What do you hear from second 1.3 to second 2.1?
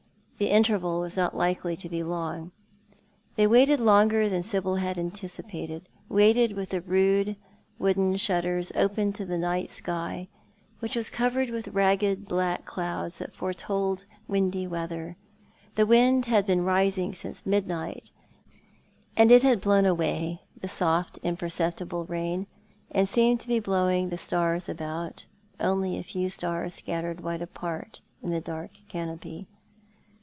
likely to be